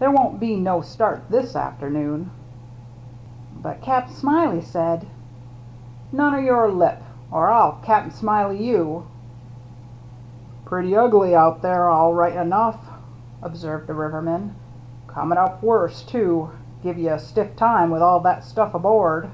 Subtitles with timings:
[0.00, 2.32] There won't be no start this afternoon."
[3.62, 5.06] DICK AND HIS MERRT ANNE 19 "But Cap' Smiley said
[6.12, 7.00] —""None o' your lip,
[7.30, 9.04] or Y\\ Cap* Smiley you.""
[10.64, 12.84] Pretty ugly, out there, all right enough,"
[13.44, 14.56] observed a riverman."
[15.06, 16.50] Comin' up worse, too.
[16.82, 19.28] Give you a stiff time with all that stuff aboard."